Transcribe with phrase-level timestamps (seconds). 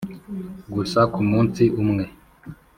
[0.73, 2.03] gusa kumunsi umwe